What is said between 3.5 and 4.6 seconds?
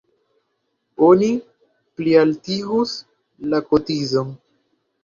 la kotizon.